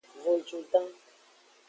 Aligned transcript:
Vojudan. 0.23 0.87